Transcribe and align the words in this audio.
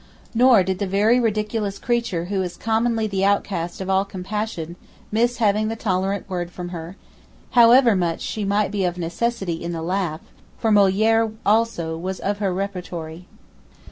Nor 0.33 0.63
did 0.63 0.79
the 0.79 0.87
very 0.87 1.19
ridiculous 1.19 1.77
creature 1.77 2.25
who 2.25 2.41
is 2.41 2.57
commonly 2.57 3.05
the 3.05 3.23
outcast 3.23 3.79
of 3.79 3.87
all 3.87 4.03
compassion 4.03 4.75
miss 5.11 5.37
having 5.37 5.67
the 5.67 5.75
tolerant 5.75 6.27
word 6.27 6.49
from 6.49 6.69
her, 6.69 6.95
however 7.51 7.95
much 7.95 8.19
she 8.21 8.43
might 8.43 8.71
be 8.71 8.83
of 8.83 8.97
necessity 8.97 9.63
in 9.63 9.73
the 9.73 9.83
laugh, 9.83 10.21
for 10.57 10.71
Molière 10.71 11.31
also 11.45 11.95
was 11.99 12.19
of 12.19 12.39
her 12.39 12.51
repertory. 12.51 13.27